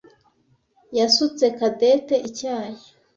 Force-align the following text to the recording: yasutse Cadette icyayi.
yasutse 0.97 1.45
Cadette 1.57 2.15
icyayi. 2.29 2.81